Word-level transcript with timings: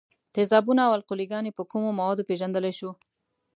تیزابونه 0.33 0.81
او 0.87 0.91
القلي 0.97 1.25
ګانې 1.31 1.51
په 1.57 1.63
کومو 1.71 1.89
موادو 1.99 2.27
پیژندلای 2.29 2.73
شو؟ 2.79 2.89